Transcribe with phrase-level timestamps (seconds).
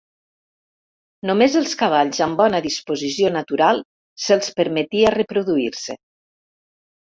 [1.29, 3.85] Només els cavalls amb bona disposició natural
[4.27, 6.01] se'ls permetia reproduir-se.